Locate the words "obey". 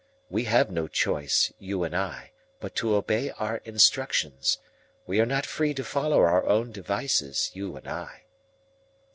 2.95-3.29